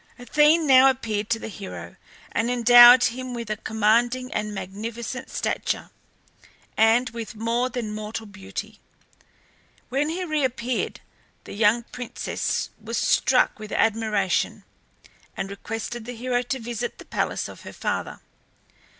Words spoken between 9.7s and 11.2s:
When he reappeared,